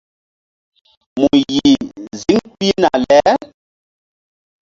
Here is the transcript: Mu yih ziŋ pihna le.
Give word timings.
Mu 1.19 1.27
yih 1.51 1.81
ziŋ 2.19 2.41
pihna 2.57 2.91
le. 3.03 3.19